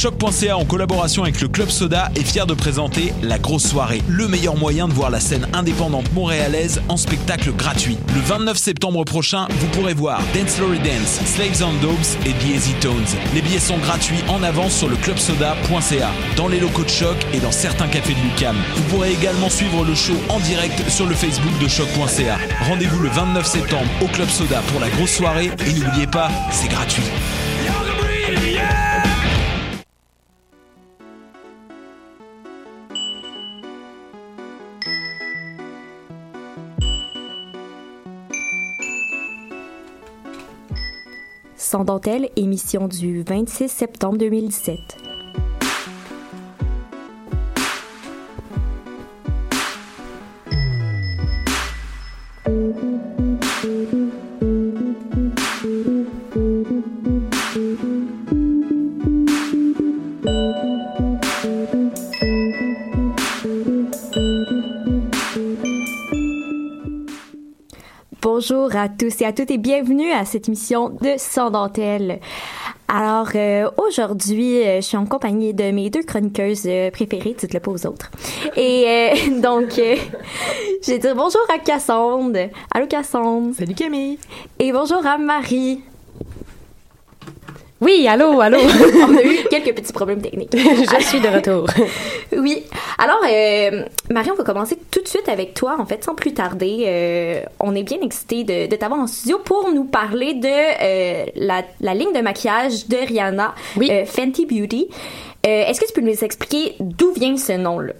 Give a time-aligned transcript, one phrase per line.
[0.00, 4.28] Choc.ca en collaboration avec le Club Soda est fier de présenter La Grosse Soirée, le
[4.28, 7.98] meilleur moyen de voir la scène indépendante montréalaise en spectacle gratuit.
[8.14, 12.80] Le 29 septembre prochain, vous pourrez voir Dance Lory Dance, Slaves on Dogs et The
[12.80, 13.18] Tones.
[13.34, 17.38] Les billets sont gratuits en avance sur le clubsoda.ca, dans les locaux de Choc et
[17.40, 18.56] dans certains cafés de Lucam.
[18.76, 22.38] Vous pourrez également suivre le show en direct sur le Facebook de Choc.ca.
[22.66, 26.68] Rendez-vous le 29 septembre au Club Soda pour la grosse soirée et n'oubliez pas, c'est
[26.68, 27.04] gratuit.
[41.70, 45.09] Sans dentelle, émission du 26 septembre 2017.
[68.70, 72.20] Bonjour à tous et à toutes et bienvenue à cette émission de Sans dentelle.
[72.86, 77.58] Alors euh, aujourd'hui, euh, je suis en compagnie de mes deux chroniqueuses euh, préférées, dites-le
[77.58, 78.12] pas aux autres.
[78.54, 79.96] Et euh, donc, euh,
[80.86, 82.48] je vais dire bonjour à Cassandre.
[82.72, 83.56] Allô Cassandre.
[83.56, 84.20] Salut Camille.
[84.60, 85.82] Et bonjour à Marie.
[87.80, 88.58] Oui, allô, allô.
[89.08, 90.54] On a eu quelques petits problèmes techniques.
[90.54, 91.66] Je suis de retour.
[92.36, 92.62] Oui.
[92.96, 96.32] Alors, euh, Marie, on va commencer tout de suite avec toi, en fait, sans plus
[96.32, 96.84] tarder.
[96.86, 101.24] Euh, on est bien excités de, de t'avoir en studio pour nous parler de euh,
[101.34, 103.90] la, la ligne de maquillage de Rihanna, Oui.
[104.06, 104.88] Fenty Beauty.
[105.42, 107.94] Est-ce que tu peux nous expliquer d'où vient ce nom-là?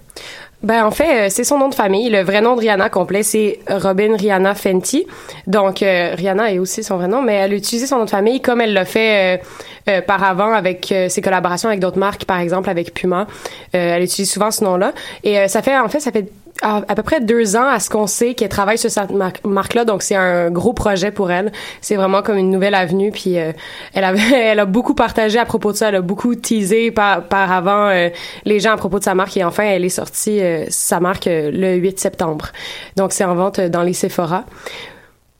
[0.63, 2.11] Ben en fait, c'est son nom de famille.
[2.11, 5.07] Le vrai nom de Rihanna complet, c'est Robin Rihanna Fenty.
[5.47, 8.11] Donc euh, Rihanna est aussi son vrai nom, mais elle a utilisé son nom de
[8.11, 9.43] famille comme elle l'a fait euh,
[9.89, 13.27] euh, par avant avec euh, ses collaborations avec d'autres marques, par exemple avec Puma.
[13.75, 14.93] Euh, elle utilise souvent ce nom-là.
[15.25, 16.31] Et euh, ça fait en fait, ça fait
[16.63, 19.33] à, à peu près deux ans à ce qu'on sait qu'elle travaille sur cette mar-
[19.45, 21.53] marque-là, donc c'est un gros projet pour elle.
[21.81, 23.53] C'est vraiment comme une nouvelle avenue, puis euh,
[23.95, 24.05] elle,
[24.35, 27.89] elle a beaucoup partagé à propos de ça, elle a beaucoup teasé par, par avant
[27.89, 28.11] euh,
[28.45, 31.29] les gens à propos de sa marque, et enfin elle est sortie euh, sa marque
[31.29, 32.47] euh, le 8 septembre.
[32.97, 34.45] Donc c'est en vente dans les Sephora.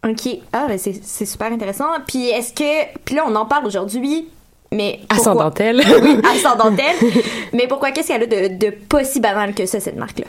[0.09, 0.39] OK.
[0.53, 1.87] Ah, ben c'est c'est super intéressant.
[2.07, 2.99] Puis est-ce que...
[3.05, 4.29] Puis là, on en parle aujourd'hui,
[4.73, 5.01] mais...
[5.09, 5.83] Pourquoi- son dentelle.
[6.03, 6.17] oui,
[6.57, 6.97] dentelle.
[7.53, 7.91] mais pourquoi?
[7.91, 10.27] Qu'est-ce qu'elle a de, de pas si banal que ça, cette marque-là?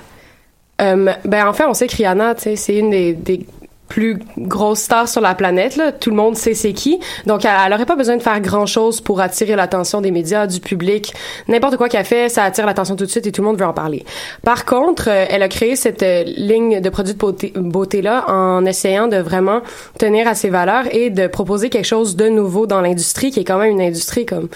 [0.81, 3.45] Euh, ben en fait, on sait que Rihanna, tu sais, c'est une des, des
[3.91, 5.81] plus grosses stars sur la planète.
[5.99, 6.97] Tout le monde sait c'est qui.
[7.25, 10.61] Donc, elle, elle aurait pas besoin de faire grand-chose pour attirer l'attention des médias, du
[10.61, 11.13] public.
[11.49, 13.65] N'importe quoi qu'elle fait, ça attire l'attention tout de suite et tout le monde veut
[13.65, 14.05] en parler.
[14.45, 18.65] Par contre, euh, elle a créé cette euh, ligne de produits de beauté- beauté-là en
[18.65, 19.59] essayant de vraiment
[19.99, 23.43] tenir à ses valeurs et de proposer quelque chose de nouveau dans l'industrie, qui est
[23.43, 24.47] quand même une industrie comme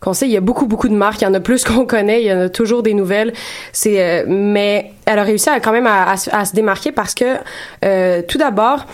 [0.00, 1.86] qu'on sait, il y a beaucoup beaucoup de marques, il y en a plus qu'on
[1.86, 3.32] connaît, il y en a toujours des nouvelles.
[3.72, 7.36] C'est euh, mais elle a réussi à quand même à, se démarquer parce que
[7.84, 8.86] euh, tout d'abord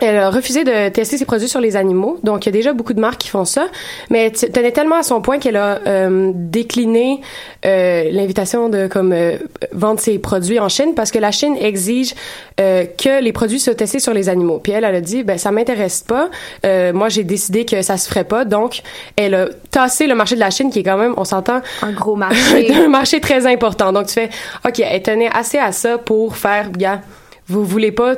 [0.00, 2.18] elle a refusé de tester ses produits sur les animaux.
[2.24, 3.68] Donc, il y a déjà beaucoup de marques qui font ça.
[4.10, 7.20] Mais elle tenait tellement à son point qu'elle a euh, décliné
[7.64, 9.38] euh, l'invitation de comme euh,
[9.72, 12.14] vendre ses produits en Chine parce que la Chine exige
[12.60, 14.58] euh, que les produits soient testés sur les animaux.
[14.58, 16.28] Puis elle, elle a dit, ben ça m'intéresse pas.
[16.66, 18.44] Euh, moi, j'ai décidé que ça se ferait pas.
[18.44, 18.82] Donc,
[19.16, 21.92] elle a tassé le marché de la Chine qui est quand même, on s'entend, Un
[21.92, 22.74] gros marché.
[22.74, 23.92] un marché très important.
[23.92, 24.30] Donc, tu fais,
[24.66, 27.00] OK, elle tenait assez à ça pour faire, gars,
[27.46, 28.16] vous voulez pas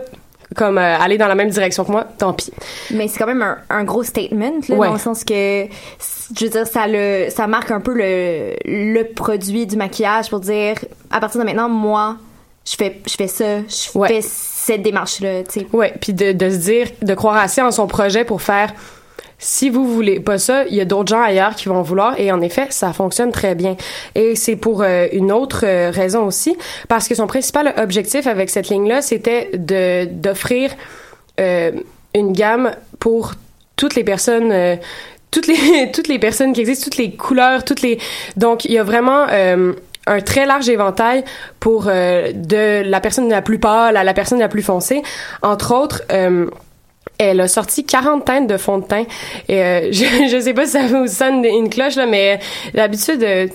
[0.57, 2.53] comme euh, aller dans la même direction que moi, tant pis.
[2.91, 4.87] Mais c'est quand même un, un gros statement, là, Ouais.
[4.89, 5.67] dans le sens que,
[6.37, 10.41] je veux dire, ça, le, ça marque un peu le, le produit du maquillage pour
[10.41, 10.75] dire,
[11.11, 12.17] à partir de maintenant, moi,
[12.69, 14.09] je fais, je fais ça, je Ouais.
[14.09, 15.67] fais cette démarche-là, tu sais.
[15.73, 18.73] Ouais, puis de, de se dire, de croire assez en son projet pour faire.
[19.39, 22.33] Si vous voulez pas ça, il y a d'autres gens ailleurs qui vont vouloir et
[22.33, 23.77] en effet, ça fonctionne très bien.
[24.15, 26.57] Et c'est pour euh, une autre euh, raison aussi,
[26.89, 30.71] parce que son principal objectif avec cette ligne-là, c'était de d'offrir
[31.39, 31.73] euh,
[32.15, 33.35] une gamme pour
[33.77, 34.79] toutes les personnes
[35.31, 37.99] toutes les toutes les personnes qui existent, toutes les couleurs, toutes les
[38.39, 39.27] donc il y a vraiment
[40.09, 41.25] un très large éventail
[41.61, 45.03] pour de la personne la plus pâle à la personne la plus foncée.
[45.43, 46.03] Entre autres,
[47.19, 49.05] elle a sorti 40 teintes de fond de teint.
[49.49, 52.39] Et euh, je, je sais pas si ça vous sonne une cloche, là, mais
[52.75, 53.47] d'habitude, euh,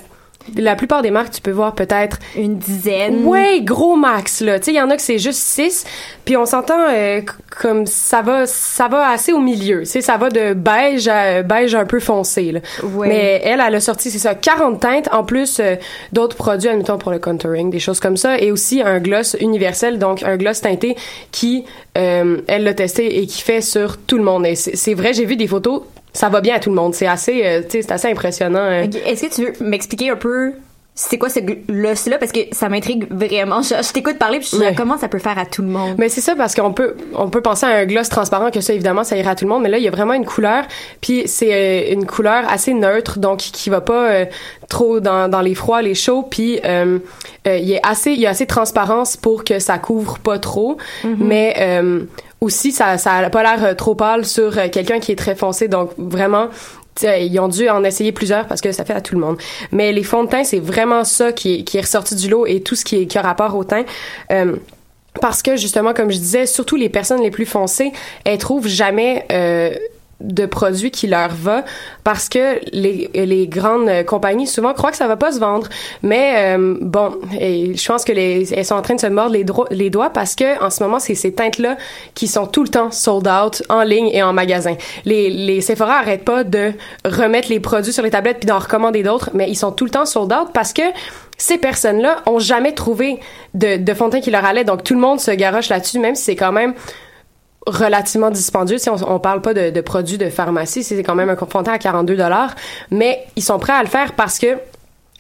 [0.58, 3.26] la plupart des marques, tu peux voir peut-être Une dizaine.
[3.26, 4.60] Ouais, gros max là.
[4.60, 5.86] Tu sais, il y en a que c'est juste 6,
[6.26, 7.22] puis on s'entend euh,
[7.62, 9.80] comme ça va ça va assez au milieu.
[9.80, 12.60] Tu sais, ça va de beige à beige un peu foncé là.
[12.84, 13.08] Ouais.
[13.08, 15.76] Mais elle elle a sorti c'est ça 40 teintes en plus euh,
[16.12, 20.00] d'autres produits admettons pour le contouring, des choses comme ça et aussi un gloss universel
[20.00, 20.96] donc un gloss teinté
[21.32, 21.66] qui
[21.98, 24.46] euh, elle l'a testé et qui fait sur tout le monde.
[24.46, 25.84] Et c'est vrai, j'ai vu des photos
[26.14, 26.94] ça va bien à tout le monde.
[26.94, 28.60] C'est assez, euh, tu sais, c'est assez impressionnant.
[28.60, 28.90] hein.
[29.06, 30.54] Est-ce que tu veux m'expliquer un peu
[30.94, 32.18] c'est quoi ce gloss-là?
[32.18, 33.62] Parce que ça m'intrigue vraiment.
[33.62, 35.96] Je, je t'écoute parler puis je suis comment ça peut faire à tout le monde?
[35.98, 38.74] Mais c'est ça parce qu'on peut on peut penser à un gloss transparent que ça
[38.74, 40.66] évidemment ça ira à tout le monde mais là il y a vraiment une couleur
[41.00, 41.54] puis c'est
[41.90, 44.26] euh, une couleur assez neutre donc qui va pas euh,
[44.68, 47.00] trop dans, dans les froids les chauds puis euh,
[47.48, 50.40] euh, il est assez il y a assez de transparence pour que ça couvre pas
[50.40, 52.02] trop mais euh,
[52.42, 55.36] aussi ça ça a pas l'air euh, trop pâle sur euh, quelqu'un qui est très
[55.36, 56.50] foncé donc vraiment
[57.04, 59.38] ils ont dû en essayer plusieurs parce que ça fait à tout le monde.
[59.72, 62.46] Mais les fonds de teint, c'est vraiment ça qui est, qui est ressorti du lot
[62.46, 63.86] et tout ce qui, est, qui a rapport au teint.
[64.32, 64.56] Euh,
[65.20, 67.92] parce que justement, comme je disais, surtout les personnes les plus foncées,
[68.24, 69.74] elles trouvent jamais euh,
[70.22, 71.64] de produit qui leur va
[72.04, 75.68] parce que les, les grandes compagnies souvent croient que ça va pas se vendre.
[76.04, 79.36] Mais euh, bon, je pense que les, elles sont en train de se mordre
[79.72, 81.78] les, doigts parce que en ce moment, c'est ces teintes-là
[82.14, 84.76] qui sont tout le temps sold out en ligne et en magasin.
[85.06, 86.74] Les, les Sephora arrêtent pas de
[87.06, 89.92] remettre les produits sur les tablettes puis d'en recommander d'autres, mais ils sont tout le
[89.92, 90.84] temps sold out parce que
[91.38, 93.20] ces personnes-là ont jamais trouvé
[93.56, 94.64] de, de fond qui leur allait.
[94.64, 96.74] Donc, tout le monde se garoche là-dessus, même si c'est quand même
[97.68, 98.78] relativement dispendieux.
[98.78, 101.74] Si on, on parle pas de, de produits de pharmacie, c'est quand même un teint
[101.74, 102.56] à 42 dollars,
[102.90, 104.58] mais ils sont prêts à le faire parce que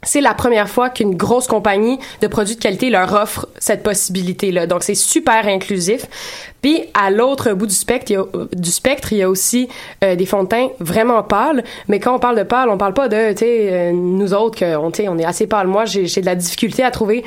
[0.04, 4.66] c'est la première fois qu'une grosse compagnie de produits de qualité leur offre cette possibilité-là.
[4.66, 6.08] Donc, c'est super inclusif.
[6.62, 9.30] Puis, à l'autre bout du spectre, il y a, euh, du spectre, il y a
[9.30, 9.68] aussi
[10.04, 11.64] euh, des fonds de teint vraiment pâles.
[11.88, 14.60] Mais quand on parle de pâle, on parle pas de, tu sais, euh, nous autres,
[14.60, 15.68] que, on, on est assez pâle.
[15.68, 17.24] Moi, j'ai de la difficulté à trouver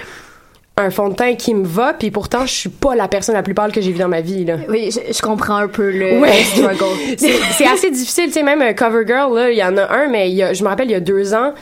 [0.76, 3.44] un fond de teint qui me va, puis pourtant, je suis pas la personne la
[3.44, 4.56] plus pâle que j'ai vue dans ma vie, là.
[4.68, 6.30] Oui, je, je comprends un peu le, Ouais.
[6.38, 7.16] le struggle.
[7.56, 10.30] c'est assez difficile, tu sais, même euh, CoverGirl, là, il y en a un, mais
[10.30, 11.54] il y a, je me rappelle, il y a deux ans,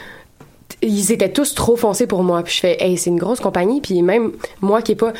[0.80, 2.42] ils étaient tous trop foncés pour moi.
[2.42, 4.32] Puis je fais, hey, c'est une grosse compagnie, puis même
[4.62, 5.12] moi qui est pas,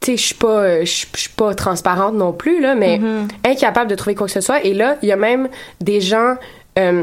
[0.00, 0.84] tu sais, je suis pas, euh,
[1.36, 3.00] pas transparente non plus, là, mais
[3.44, 4.64] incapable de trouver quoi que ce soit.
[4.64, 5.48] Et là, il y a même
[5.80, 6.36] des gens,
[6.78, 7.02] euh,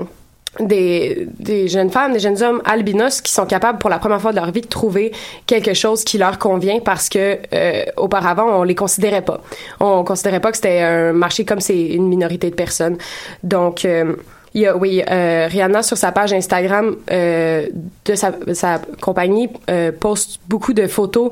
[0.59, 4.31] des, des jeunes femmes, des jeunes hommes albinos qui sont capables pour la première fois
[4.31, 5.11] de leur vie de trouver
[5.45, 9.41] quelque chose qui leur convient parce que euh, auparavant on les considérait pas.
[9.79, 12.97] On considérait pas que c'était un marché comme c'est une minorité de personnes.
[13.43, 14.15] Donc euh,
[14.55, 17.67] il y a, oui, euh, Rihanna sur sa page Instagram euh,
[18.05, 21.29] de sa, sa compagnie euh, poste beaucoup de photos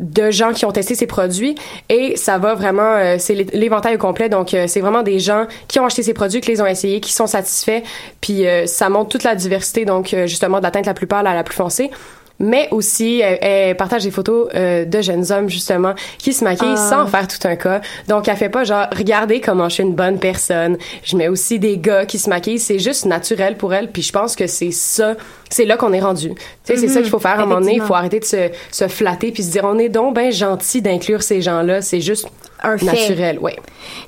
[0.00, 1.54] de gens qui ont testé ces produits
[1.88, 4.28] et ça va vraiment euh, c'est l'é- l'éventail complet.
[4.28, 7.00] Donc euh, c'est vraiment des gens qui ont acheté ces produits qui les ont essayés
[7.00, 7.82] qui sont satisfaits.
[8.20, 11.06] Puis euh, ça montre toute la diversité donc euh, justement de la teinte la plus
[11.06, 11.90] pâle à la plus foncée
[12.40, 16.74] mais aussi elle, elle partage des photos euh, de jeunes hommes justement qui se maquillent
[16.74, 16.90] Ah.
[16.90, 17.80] sans faire tout un cas.
[18.08, 20.76] Donc elle fait pas genre regardez comment je suis une bonne personne.
[21.04, 24.12] Je mets aussi des gars qui se maquillent c'est juste naturel pour elle puis je
[24.12, 25.14] pense que c'est ça
[25.48, 26.30] c'est là qu'on est rendu.
[26.34, 28.24] Tu sais c'est ça qu'il faut faire à un moment donné il faut arrêter de
[28.24, 32.00] se, se flatter puis se dire on est donc ben gentil d'inclure ces gens-là c'est
[32.00, 32.26] juste
[32.62, 32.86] Un fait.
[32.86, 33.56] naturel ouais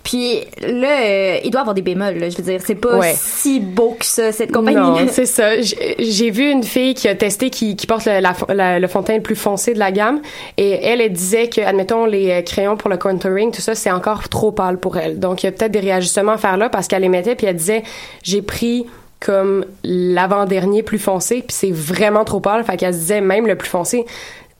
[0.02, 2.14] Puis là, euh, il doit avoir des bémols.
[2.18, 3.14] Là, je veux dire, c'est pas Ouais.
[3.16, 4.76] si beau que ça cette compagnie.
[4.76, 5.60] Non, c'est ça.
[5.60, 9.00] J'ai vu une fille qui a testé, qui, qui porte le, la, la- le fond
[9.02, 10.20] de teint le plus foncé de la gamme,
[10.56, 13.90] et elle, elle disait que, admettons, les euh, crayons pour le contouring, tout ça, c'est
[13.90, 15.18] encore trop pâle pour elle.
[15.18, 17.46] Donc, il y a peut-être des réajustements à faire là parce qu'elle les mettait, puis
[17.46, 17.82] elle disait,
[18.22, 18.86] j'ai pris
[19.20, 22.64] comme l'avant-dernier plus foncé, puis c'est vraiment trop pâle.
[22.64, 24.04] Fait qu'elle se disait, même le plus foncé,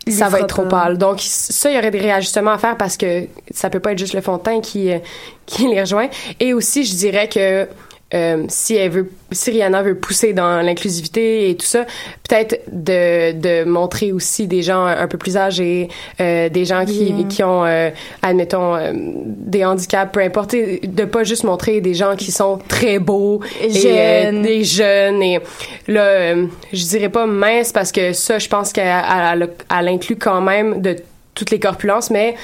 [0.09, 0.99] ça va être trop pâle.
[0.99, 3.99] Donc ça, il y aurait des réajustements à faire parce que ça peut pas être
[3.99, 4.99] juste le fond de teint qui euh,
[5.47, 6.09] qui les rejoint.
[6.41, 7.69] Et aussi, je dirais que
[8.15, 11.85] euh, si elle veut, si Rihanna veut pousser dans l'inclusivité et tout ça,
[12.29, 15.89] peut-être de, de montrer aussi des gens un peu plus âgés,
[16.21, 17.25] euh, des gens qui, Yeah.
[17.29, 17.91] qui ont, euh,
[18.23, 22.99] admettons, des handicaps, peu importe, et de pas juste montrer des gens qui sont très
[23.01, 24.43] beaux, et, euh, Jeunes.
[24.43, 25.41] des jeunes et
[25.89, 26.35] là,
[26.73, 30.81] je dirais pas mince parce que ça, je pense qu'elle elle, elle inclut quand même
[30.81, 30.97] de
[31.35, 32.35] toutes les corpulences, mais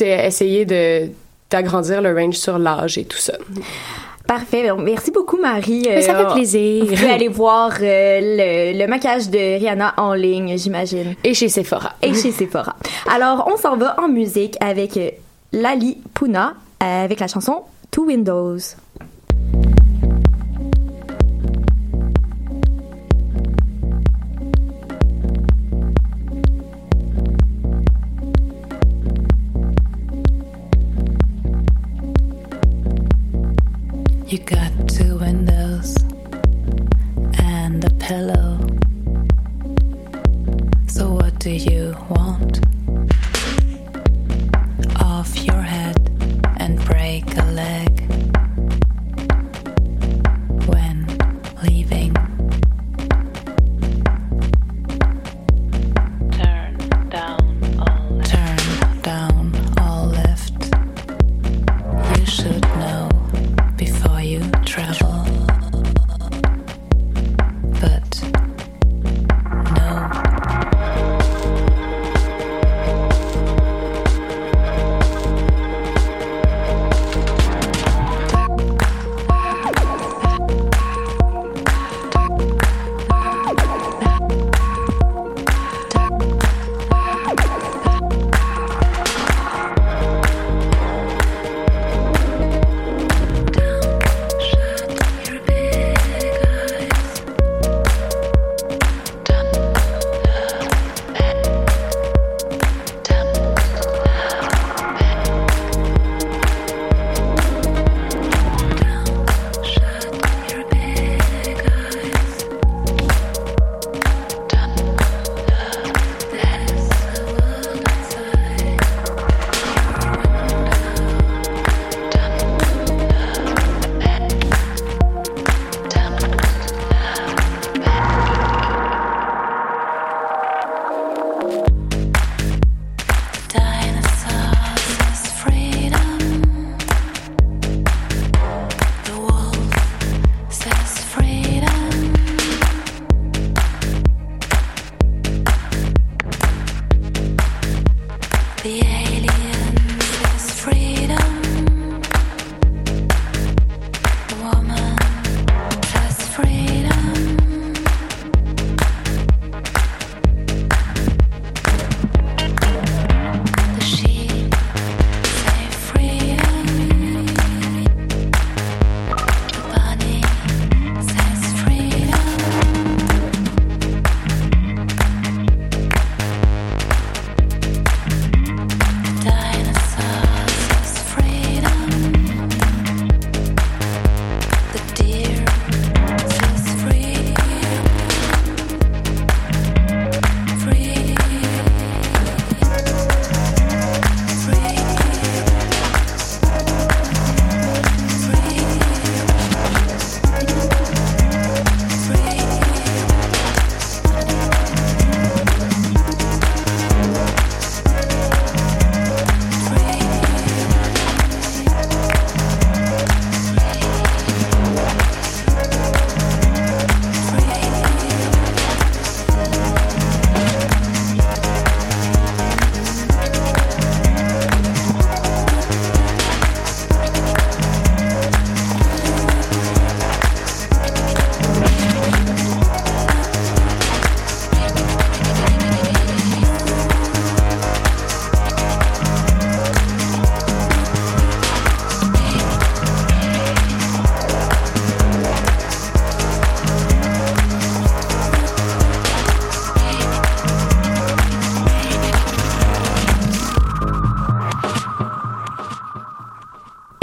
[0.00, 1.08] essayer de
[1.50, 3.34] d'agrandir le range sur l'âge et tout ça.
[4.26, 4.66] Parfait.
[4.68, 5.82] Donc, merci beaucoup, Marie.
[5.88, 6.84] Mais ça Euh, fait plaisir.
[6.86, 8.20] Vous pouvez aller voir euh,
[8.72, 11.14] le, le maquillage de Rihanna en ligne, j'imagine.
[11.24, 11.92] Et chez Sephora.
[12.02, 12.76] Et chez Sephora.
[13.12, 15.10] Alors, on s'en va en musique avec euh,
[15.52, 18.58] Lali Puna euh, avec la chanson Two Windows.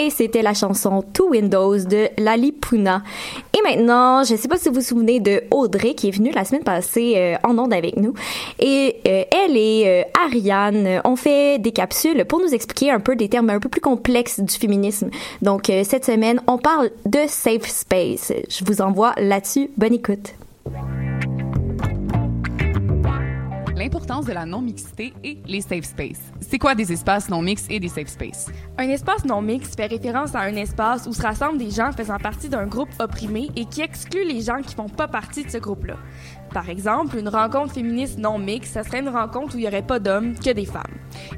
[0.01, 3.03] Et c'était la chanson Two Windows de Lali Puna.
[3.53, 6.31] Et maintenant, je ne sais pas si vous vous souvenez de Audrey qui est venue
[6.31, 8.13] la semaine passée euh, en onde avec nous.
[8.59, 13.17] Et euh, elle et euh, Ariane ont fait des capsules pour nous expliquer un peu
[13.17, 15.09] des termes un peu plus complexes du féminisme.
[15.41, 18.31] Donc cette semaine, on parle de safe space.
[18.49, 19.69] Je vous envoie là-dessus.
[19.75, 20.33] Bonne écoute.
[23.79, 26.33] L'importance de la non-mixité et les safe spaces.
[26.41, 28.51] C'est quoi des espaces non-mix et des safe spaces?
[28.77, 32.17] Un espace non mixte fait référence à un espace où se rassemblent des gens faisant
[32.17, 35.59] partie d'un groupe opprimé et qui exclut les gens qui font pas partie de ce
[35.59, 35.95] groupe-là.
[36.53, 39.83] Par exemple, une rencontre féministe non mixte, ça serait une rencontre où il y aurait
[39.83, 40.81] pas d'hommes que des femmes.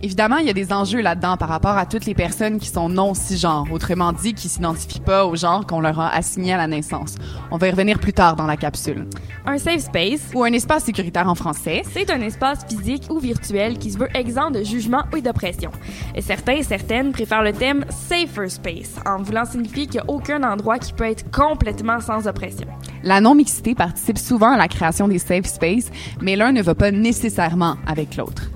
[0.01, 2.87] Évidemment, il y a des enjeux là-dedans par rapport à toutes les personnes qui sont
[2.89, 6.67] non cisgenres, autrement dit, qui s'identifient pas au genre qu'on leur a assigné à la
[6.67, 7.15] naissance.
[7.51, 9.07] On va y revenir plus tard dans la capsule.
[9.45, 11.81] Un safe space, Ou un espace sécuritaire en français.
[11.91, 15.71] c'est un espace physique ou virtuel qui se veut exempt de jugement ou d'oppression.
[16.15, 20.09] Et certains et certaines préfèrent le thème safer space, en voulant signifier qu'il n'y a
[20.09, 22.67] aucun endroit qui peut être complètement sans oppression.
[23.03, 25.91] La non-mixité participe souvent à la création des safe spaces,
[26.22, 28.51] mais l'un ne va pas nécessairement avec l'autre.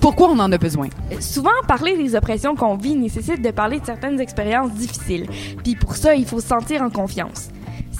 [0.00, 0.88] Pourquoi on en a besoin?
[1.20, 5.26] Souvent, parler des oppressions qu'on vit nécessite de parler de certaines expériences difficiles.
[5.62, 7.50] Puis pour ça, il faut se sentir en confiance.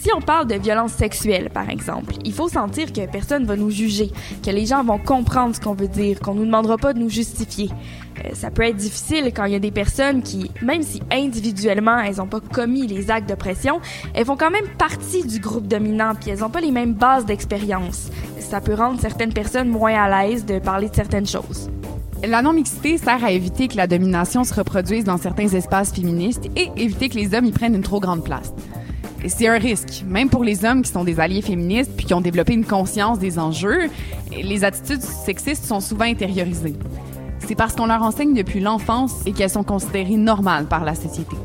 [0.07, 3.73] Si on parle de violence sexuelle, par exemple, il faut sentir que personne va nous
[3.73, 7.01] juger, que les gens vont comprendre ce qu'on veut dire, qu'on nous demandera pas de
[7.01, 7.71] nous justifier.
[8.25, 11.99] Euh, ça peut être difficile quand il y a des personnes qui, même si individuellement
[11.99, 13.81] elles n'ont pas commis les actes de pression,
[14.15, 17.27] elles font quand même partie du groupe dominant puis elles n'ont pas les mêmes bases
[17.27, 18.13] d'expérience.
[18.39, 21.69] Ça peut rendre certaines personnes moins à l'aise de parler de certaines choses.
[22.25, 26.71] La non-mixité sert à éviter que la domination se reproduise dans certains espaces féministes et
[26.77, 28.53] éviter que les hommes y prennent une trop grande place.
[29.27, 32.21] C'est un risque, même pour les hommes qui sont des alliés féministes puis qui ont
[32.21, 33.91] développé une conscience des enjeux,
[34.31, 36.77] les attitudes sexistes sont souvent intériorisées.
[37.41, 41.37] C'est parce qu'on leur enseigne depuis l'enfance et qu'elles sont considérées normales par la société.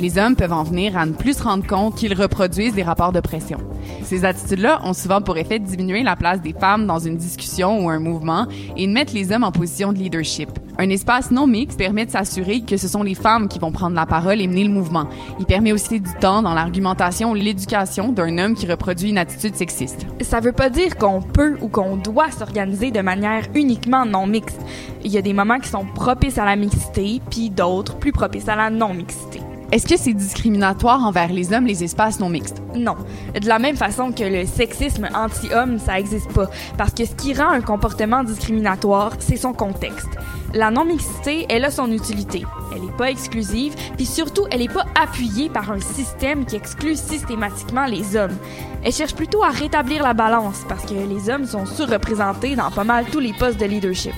[0.00, 3.12] Les hommes peuvent en venir à ne plus se rendre compte qu'ils reproduisent des rapports
[3.12, 3.58] de pression.
[4.02, 7.84] Ces attitudes-là ont souvent pour effet de diminuer la place des femmes dans une discussion
[7.84, 8.46] ou un mouvement
[8.78, 10.48] et de mettre les hommes en position de leadership.
[10.78, 13.94] Un espace non mixte permet de s'assurer que ce sont les femmes qui vont prendre
[13.94, 15.06] la parole et mener le mouvement.
[15.38, 19.54] Il permet aussi du temps dans l'argumentation ou l'éducation d'un homme qui reproduit une attitude
[19.54, 20.06] sexiste.
[20.22, 24.62] Ça veut pas dire qu'on peut ou qu'on doit s'organiser de manière uniquement non mixte.
[25.04, 28.48] Il y a des moments qui sont propices à la mixité, puis d'autres plus propices
[28.48, 29.40] à la non-mixité.
[29.72, 32.60] Est-ce que c'est discriminatoire envers les hommes les espaces non mixtes?
[32.74, 32.96] Non.
[33.40, 36.50] De la même façon que le sexisme anti-homme, ça existe pas.
[36.76, 40.08] Parce que ce qui rend un comportement discriminatoire, c'est son contexte.
[40.54, 42.42] La non-mixité, elle a son utilité.
[42.74, 46.96] Elle n'est pas exclusive, puis surtout, elle n'est pas appuyée par un système qui exclut
[46.96, 48.36] systématiquement les hommes.
[48.82, 52.82] Elle cherche plutôt à rétablir la balance parce que les hommes sont surreprésentés dans pas
[52.82, 54.14] mal tous les postes de leadership.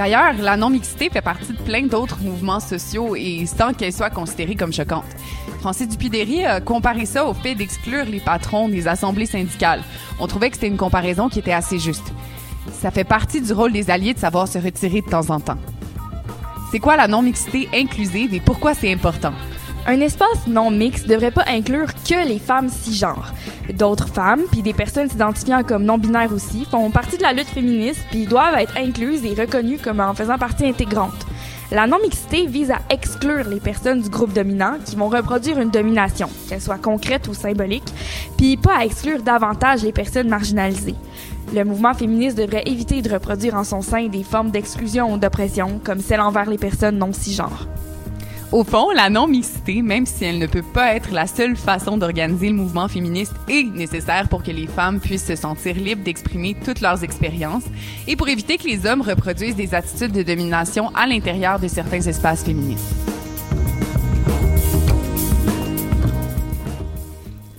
[0.00, 4.54] D'ailleurs, la non-mixité fait partie de plein d'autres mouvements sociaux et sans qu'elle soit considérée
[4.56, 5.04] comme choquante.
[5.58, 9.82] Francis Dupidéry a comparé ça au fait d'exclure les patrons des assemblées syndicales.
[10.18, 12.14] On trouvait que c'était une comparaison qui était assez juste.
[12.80, 15.58] Ça fait partie du rôle des alliés de savoir se retirer de temps en temps.
[16.70, 19.34] C'est quoi la non-mixité inclusive et pourquoi c'est important?
[19.86, 23.32] Un espace non mixte devrait pas inclure que les femmes cisgenres.
[23.72, 28.04] D'autres femmes, puis des personnes s'identifiant comme non-binaires aussi, font partie de la lutte féministe,
[28.10, 31.26] puis doivent être incluses et reconnues comme en faisant partie intégrante.
[31.72, 36.28] La non-mixité vise à exclure les personnes du groupe dominant qui vont reproduire une domination,
[36.48, 37.94] qu'elle soit concrète ou symbolique,
[38.36, 40.96] puis pas à exclure davantage les personnes marginalisées.
[41.54, 45.80] Le mouvement féministe devrait éviter de reproduire en son sein des formes d'exclusion ou d'oppression,
[45.82, 47.66] comme celle envers les personnes non cisgenres.
[48.52, 52.48] Au fond, la non-mixité, même si elle ne peut pas être la seule façon d'organiser
[52.48, 56.80] le mouvement féministe, est nécessaire pour que les femmes puissent se sentir libres d'exprimer toutes
[56.80, 57.62] leurs expériences
[58.08, 62.00] et pour éviter que les hommes reproduisent des attitudes de domination à l'intérieur de certains
[62.00, 63.09] espaces féministes.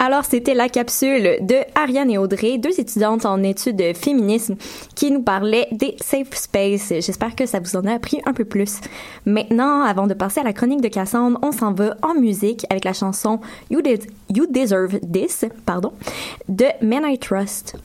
[0.04, 4.56] Alors, c'était la capsule de Ariane et Audrey, deux étudiantes en études de féminisme,
[4.96, 6.88] qui nous parlaient des safe space.
[7.02, 8.80] J'espère que ça vous en a appris un peu plus.
[9.28, 12.84] Maintenant, avant de passer à la chronique de Cassandre, on s'en va en musique avec
[12.84, 13.84] la chanson You,
[14.32, 15.94] you Deserve This, pardon,
[16.50, 17.76] de Men I Trust.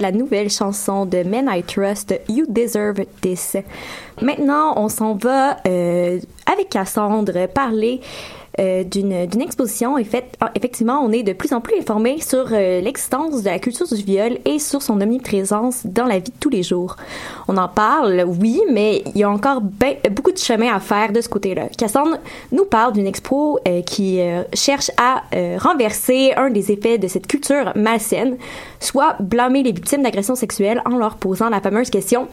[0.00, 3.56] La nouvelle chanson de Men I Trust, You Deserve This.
[4.20, 6.18] Maintenant, on s'en va euh,
[6.58, 8.00] avec Cassandre parler
[8.58, 9.98] euh, d'une exposition.
[9.98, 13.48] Et fait, ah, effectivement, on est de plus en plus informé sur euh, l'existence de
[13.48, 16.96] la culture du viol et sur son omniprésence dans la vie de tous les jours.
[17.46, 21.12] On en parle, oui, mais il y a encore ben- beaucoup de chemin à faire
[21.12, 21.68] de ce côté-là.
[21.78, 22.16] Cassandre
[22.50, 24.18] nous parle d'une expo euh, qui
[24.54, 25.22] cherche à
[25.58, 28.36] renverser un des effets de cette culture malsaine,
[28.80, 32.26] soit blâmer les victimes d'agressions sexuelles en leur posant la fameuse question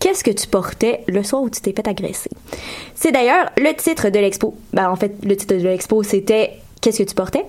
[0.00, 2.30] Qu'est-ce que tu portais le soir où tu t'es fait agresser?
[2.94, 4.54] C'est d'ailleurs le titre de l'expo.
[4.72, 7.44] Ben, en fait, le titre de l'expo, c'était Qu'est-ce que tu portais?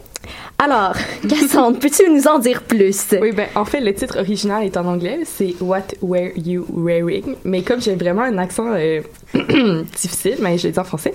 [0.58, 0.96] Alors,
[1.30, 3.06] Cassandre, peux-tu nous en dire plus?
[3.22, 7.36] Oui, ben, en fait, le titre original est en anglais, c'est What Were You Wearing?
[7.44, 9.04] Mais comme j'ai vraiment un accent euh,
[9.96, 11.14] difficile, mais je le dis en français.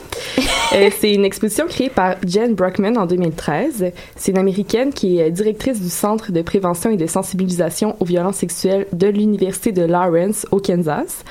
[0.72, 3.86] Euh, c'est une exposition créée par Jen Brockman en 2013.
[4.14, 8.36] C'est une américaine qui est directrice du Centre de prévention et de sensibilisation aux violences
[8.36, 11.24] sexuelles de l'Université de Lawrence au Kansas.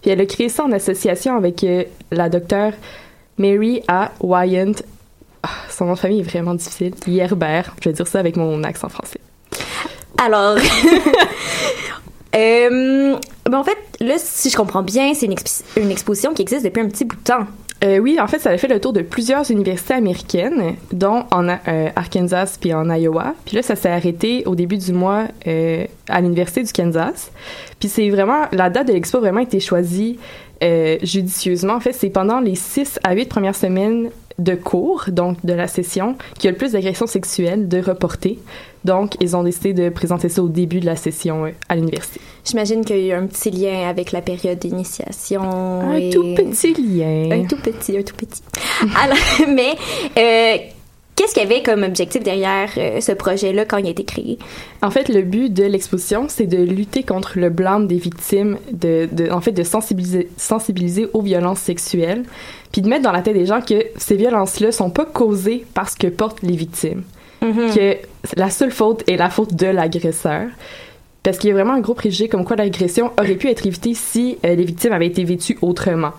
[0.00, 1.82] Puis elle a créé ça en association avec euh,
[2.12, 2.74] la docteure
[3.36, 4.12] Mary A.
[4.20, 4.74] Wyant.
[5.76, 6.94] Son nom de famille est vraiment difficile.
[7.06, 7.74] Yerbert.
[7.82, 9.20] Je vais dire ça avec mon accent français.
[10.16, 10.56] Alors,
[12.34, 16.80] euh, ben en fait, là, si je comprends bien, c'est une, exposition qui existe depuis
[16.80, 17.46] un petit bout de temps.
[17.84, 21.46] Euh, oui, en fait, ça a fait le tour de plusieurs universités américaines, dont en
[21.46, 23.34] euh, Arkansas puis en Iowa.
[23.44, 27.30] Puis là, ça s'est arrêté au début du mois euh, à l'université du Kansas.
[27.78, 30.18] Puis c'est vraiment la date de l'expo a vraiment été choisie
[31.02, 31.74] judicieusement.
[31.74, 34.08] En fait, c'est pendant les 6 à 8 premières semaines
[34.38, 38.38] de cours, donc de la session, qu'il y a le plus d'agressions sexuelles de reportées.
[38.84, 42.20] Donc, ils ont décidé de présenter ça au début de la session euh, à l'université.
[42.44, 45.42] J'imagine qu'il y a un petit lien avec la période d'initiation.
[45.42, 47.30] Un et- tout petit lien.
[47.32, 48.42] Un tout petit, un tout petit.
[49.02, 49.16] Alors,
[49.48, 49.74] mais
[50.16, 50.56] euh,
[51.16, 54.38] qu'est-ce qu'il y avait comme objectif derrière euh, ce projet-là quand il a été créé?
[54.82, 59.08] En fait, le but de l'exposition, c'est de lutter contre le blâme des victimes, de,
[59.10, 62.22] de- en fait, de sensibiliser, sensibiliser aux violences sexuelles,
[62.70, 65.88] puis de mettre dans la tête des gens que ces violences-là sont pas causées par
[65.88, 67.02] ce que portent les victimes,
[67.74, 67.96] que
[68.36, 70.48] la seule faute est la faute de l'agresseur.
[71.22, 73.94] Parce qu'il y a vraiment un gros préjugé comme quoi l'agression aurait pu être évitée
[73.94, 76.12] si euh, les victimes avaient été vêtues autrement.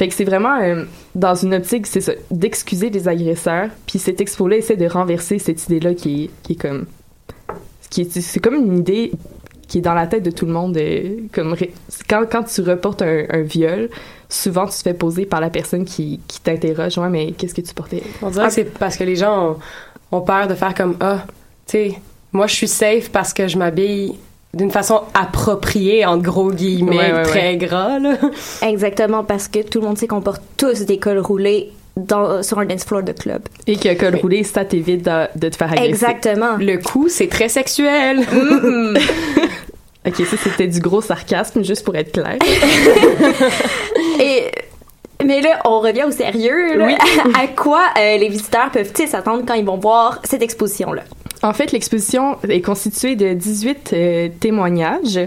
[0.00, 0.84] Fait que c'est vraiment euh,
[1.14, 3.68] dans une optique, c'est ça, d'excuser les agresseurs.
[3.86, 6.86] Puis cette expo-là essaie de renverser cette idée-là qui est, qui est comme
[7.90, 9.12] qui est, c'est comme une idée
[9.68, 10.74] qui est dans la tête de tout le monde.
[10.78, 11.54] euh, comme
[12.08, 13.90] quand, quand tu reportes un, un viol,
[14.30, 16.96] souvent tu te fais poser par la personne qui, qui t'interroge.
[16.96, 18.02] Ouais, mais qu'est-ce que tu portais?
[18.22, 21.26] On dirait que c'est parce que les gens ont, ont peur de faire comme ah,
[21.66, 22.00] tu sais,
[22.32, 24.14] moi je suis safe parce que je m'habille
[24.54, 28.16] d'une façon appropriée entre gros guillemets Ouais, ouais, très gras là.
[28.62, 32.58] Exactement, parce que tout le monde sait qu'on porte tous des cols roulés dans, sur
[32.58, 33.42] un dance floor de club.
[33.66, 35.88] Et que col roulé, ça t'évite de, de te faire agresser.
[35.90, 36.56] Exactement.
[36.58, 38.24] Le coup, c'est très sexuel.
[40.06, 42.38] Ok, ça c'était du gros sarcasme, juste pour être clair.
[44.20, 44.50] Et
[45.22, 46.78] mais là, on revient au sérieux.
[46.78, 46.96] là.
[47.38, 51.02] à quoi euh, les visiteurs peuvent-ils s'attendre quand ils vont voir cette exposition-là?
[51.42, 55.20] En fait, l'exposition est constituée de 18 euh, témoignages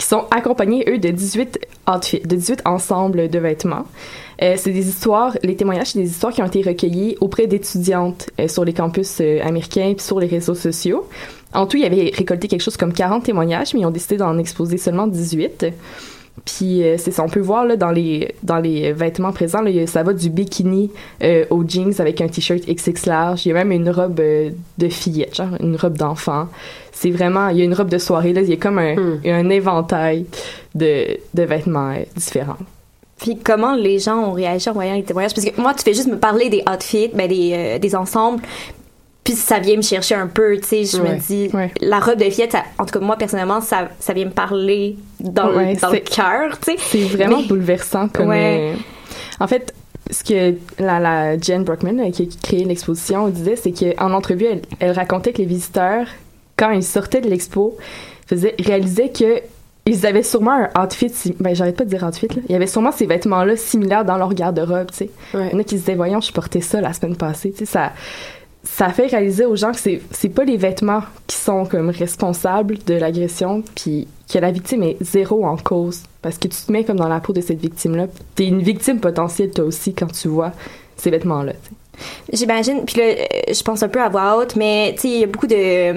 [0.00, 3.84] qui sont accompagnés, eux, de 18 outfits, de 18 ensembles de vêtements.
[4.42, 8.30] Euh, c'est des histoires, les témoignages, c'est des histoires qui ont été recueillies auprès d'étudiantes
[8.40, 11.06] euh, sur les campus euh, américains puis sur les réseaux sociaux.
[11.52, 14.16] En tout, il y avait récolté quelque chose comme 40 témoignages, mais ils ont décidé
[14.16, 15.66] d'en exposer seulement 18.
[16.44, 19.70] Puis euh, c'est ça, on peut voir là dans les dans les vêtements présents, là,
[19.86, 20.90] ça va du bikini
[21.22, 23.44] euh, aux jeans avec un t-shirt XX large.
[23.44, 26.46] Il y a même une robe euh, de fillette, genre une robe d'enfant.
[26.92, 28.94] C'est vraiment, il y a une robe de soirée là, il y a comme un,
[28.96, 29.20] Hmm.
[29.26, 30.26] un éventail
[30.74, 32.56] de, de vêtements euh, différents.
[33.18, 35.34] Puis comment les gens ont réagi en voyant les témoignages?
[35.34, 38.42] Parce que moi, tu fais juste me parler des outfits, ben des, euh, des ensembles,
[39.24, 41.14] puis ça vient me chercher un peu, tu sais, je Ouais.
[41.14, 41.70] me dis, Ouais.
[41.82, 44.96] la robe de fillette, ça- en tout cas moi personnellement, ça, ça vient me parler
[45.20, 46.76] dans, Ouais, le, dans le c'est- cœur, tu sais.
[46.78, 48.28] C'est vraiment Mais- bouleversant comme.
[48.28, 48.72] Ouais.
[48.74, 48.78] euh,
[49.40, 49.74] en fait,
[50.10, 54.46] ce que la, la Jen Brockman là, qui a créé l'exposition disait, c'est qu'en entrevue,
[54.46, 56.06] elle, elle racontait que les visiteurs,
[56.56, 57.76] quand ils sortaient de l'expo,
[58.58, 59.40] réalisaient que
[59.86, 62.42] ils avaient sûrement un outfit, ben j'arrête pas de dire outfit, là.
[62.48, 65.10] il y avait sûrement ces vêtements-là similaires dans leur garde-robe, tu sais.
[65.34, 65.48] Ouais.
[65.48, 67.60] Il y en a qui se disaient, voyons, je portais ça la semaine passée, tu
[67.60, 67.92] sais, ça,
[68.62, 72.78] ça fait réaliser aux gens que c'est, c'est pas les vêtements qui sont comme responsables
[72.86, 76.02] de l'agression, puis que la victime est zéro en cause.
[76.22, 78.06] Parce que tu te mets comme dans la peau de cette victime-là.
[78.34, 80.52] T'es une victime potentielle, toi aussi, quand tu vois
[80.96, 81.54] ces vêtements-là.
[82.32, 85.20] J'imagine, puis là, euh, je pense un peu à voix haute, mais tu sais, il
[85.20, 85.92] y a beaucoup de,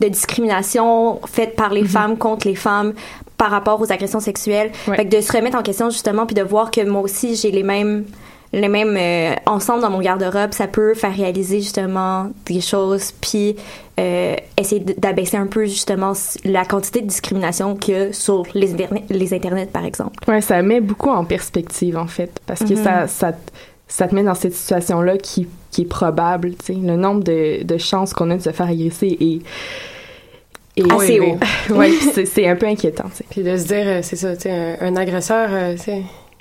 [0.00, 2.94] de discrimination faite par les femmes contre les femmes
[3.36, 4.72] par rapport aux agressions sexuelles.
[4.86, 4.96] Ouais.
[4.96, 7.50] Fait que de se remettre en question justement, puis de voir que moi aussi j'ai
[7.50, 8.04] les mêmes
[8.52, 13.56] le même euh, ensemble dans mon garde-robe, ça peut faire réaliser justement des choses, puis
[14.00, 18.44] euh, essayer d'abaisser un peu justement s- la quantité de discrimination qu'il y a sur
[18.54, 20.14] les, interne- les internets, par exemple.
[20.30, 23.50] Ouais, ça met beaucoup en perspective, en fait, parce que ça, ça, te-
[23.86, 26.72] ça te met dans cette situation-là qui, qui est probable, tu sais.
[26.74, 30.80] Le nombre de, de chances qu'on a de se faire agresser est...
[30.80, 31.36] est Assez élevé.
[31.70, 31.74] haut.
[31.74, 33.24] ouais, c'est, c'est un peu inquiétant, tu sais.
[33.28, 35.76] Puis de se dire, euh, c'est ça, tu sais, un, un agresseur, euh,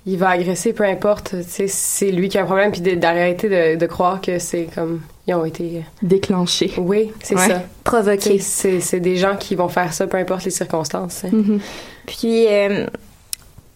[0.07, 2.95] il va agresser, peu importe, tu sais, c'est lui qui a un problème, puis de-
[2.95, 5.83] d'arrêter de, de croire que c'est comme, ils ont été...
[6.01, 6.71] Déclenché.
[6.77, 7.47] Oui, c'est Ouais.
[7.47, 7.61] ça.
[7.83, 8.39] Provoquer.
[8.39, 11.13] C'est c'est des gens qui vont faire ça, peu importe les circonstances.
[11.13, 11.29] sais.
[11.31, 11.59] Mhm.
[12.05, 12.85] Puis, euh,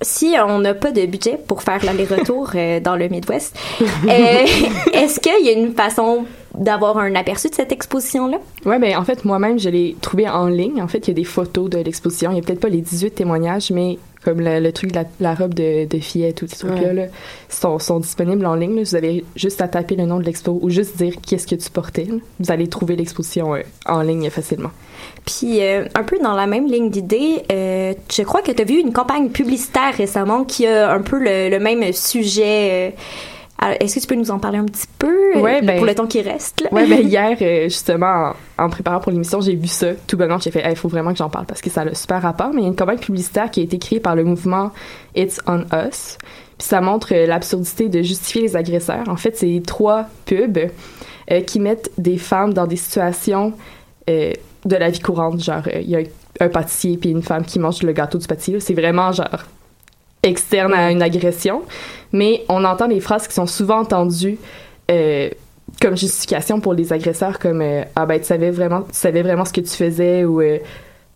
[0.01, 3.85] si on n'a pas de budget pour faire l'aller-retour euh, dans le Midwest, euh,
[4.93, 8.37] est-ce qu'il y a une façon d'avoir un aperçu de cette exposition-là?
[8.65, 10.81] Ouais, ben en fait, moi-même, je l'ai trouvé en ligne.
[10.81, 12.31] En fait, il y a des photos de l'exposition.
[12.31, 15.05] Il y a peut-être pas les 18 témoignages, mais comme le, le truc de la,
[15.19, 17.09] la robe de, de fillette, tous ces trucs-là, Ouais.
[17.49, 18.75] sont, sont disponibles en ligne.
[18.75, 18.81] là.
[18.83, 21.69] Vous avez juste à taper le nom de l'expo ou juste dire qu'est-ce que tu
[21.71, 22.05] portais.
[22.05, 22.15] là.
[22.39, 24.71] Vous allez trouver l'exposition euh, en ligne facilement.
[25.25, 28.65] Puis, euh, un peu dans la même ligne d'idée, euh, je crois que tu as
[28.65, 32.95] vu une campagne publicitaire récemment qui a un peu le, le même sujet.
[33.79, 35.93] Est-ce que tu peux nous en parler un petit peu euh, Ouais, ben- pour le
[35.93, 36.67] temps qui reste?
[36.71, 39.93] Ouais, ben hier, euh, justement, en, en préparant pour l'émission, j'ai vu ça.
[40.07, 41.93] Tout bonnement, j'ai fait, il faut vraiment que j'en parle parce que ça a le
[41.93, 42.49] super rapport.
[42.53, 44.71] Mais il y a une campagne publicitaire qui a été créée par le mouvement
[45.15, 46.17] It's on Us.
[46.57, 49.07] Puis ça montre euh, l'absurdité de justifier les agresseurs.
[49.07, 50.57] En fait, c'est trois pubs
[51.31, 53.53] euh, qui mettent des femmes dans des situations
[54.09, 54.33] euh,
[54.65, 55.39] de la vie courante.
[55.43, 56.01] Genre, euh, il y a
[56.39, 58.59] un pâtissier puis une femme qui mange le gâteau du pâtissier.
[58.59, 59.27] C'est vraiment genre
[60.23, 61.61] externe à une agression.
[62.11, 64.37] Mais on entend des phrases qui sont souvent entendues
[64.89, 65.29] euh,
[65.81, 69.45] comme justification pour les agresseurs, comme euh, ah ben tu savais vraiment, tu savais vraiment
[69.45, 70.57] ce que tu faisais ou euh,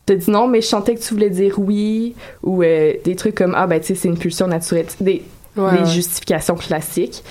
[0.05, 3.35] t'as dit non mais je sentais que tu voulais dire oui ou euh, des trucs
[3.35, 5.23] comme ah ben tu sais c'est une pulsion naturelle, des,
[5.57, 5.85] Ouais, des ouais.
[5.85, 7.23] justifications classiques.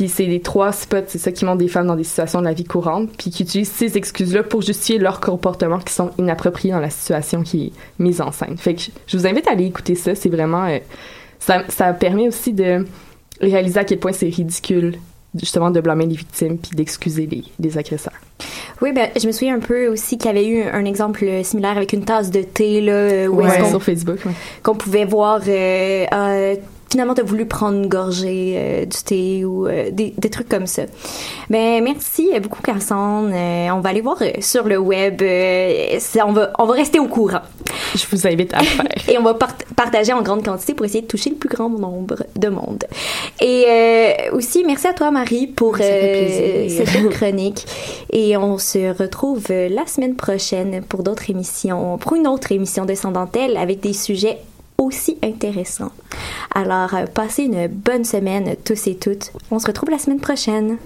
[0.00, 2.46] Puis c'est les trois spots, c'est ça qui montrent des femmes dans des situations de
[2.46, 6.72] la vie courante, puis qui utilisent ces excuses-là pour justifier leurs comportements qui sont inappropriés
[6.72, 8.56] dans la situation qui est mise en scène.
[8.56, 10.64] Fait que je- vous invite à aller écouter ça, c'est vraiment...
[10.64, 10.78] euh,
[11.38, 12.86] ça, ça permet aussi de
[13.42, 14.94] réaliser à quel point c'est ridicule
[15.34, 18.14] justement de blâmer les victimes puis d'excuser les, les agresseurs.
[18.80, 21.76] Oui, ben, je me souviens un peu aussi qu'il y avait eu un exemple similaire
[21.76, 24.18] avec une tasse de thé, là, euh, où est-ce Ouais, qu'on sur Facebook.
[24.24, 24.32] ouais.
[24.62, 26.54] qu'on pouvait voir euh, euh,
[26.90, 30.66] finalement t'as voulu prendre une gorgée euh, du thé ou euh, des, des trucs comme
[30.66, 30.82] ça.
[31.48, 33.30] Ben merci beaucoup Cassandre.
[33.32, 35.22] Euh, on va aller voir euh, sur le web.
[35.22, 37.40] euh, ça, on va on va rester au courant
[37.94, 38.86] Je vous invite à le faire.
[39.08, 41.68] et on va part- partager en grande quantité pour essayer de toucher le plus grand
[41.70, 42.84] nombre de monde.
[43.40, 47.64] Et euh, aussi merci à toi Marie pour euh, cette chronique
[48.12, 52.84] et on se retrouve euh, la semaine prochaine pour d'autres émissions, pour une autre émission
[52.84, 54.38] de Sans Dentelle avec des sujets
[54.80, 55.92] aussi intéressants.
[56.54, 59.32] Alors, euh, passez une bonne semaine tous et toutes.
[59.50, 60.78] On se retrouve la semaine prochaine.